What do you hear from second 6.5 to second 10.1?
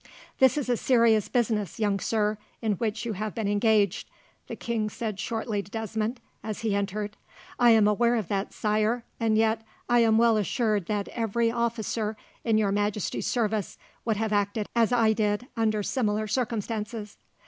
he entered. "I am aware of that, Sire, and yet I